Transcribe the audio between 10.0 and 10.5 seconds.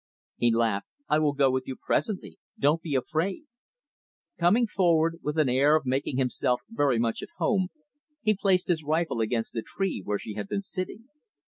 where she had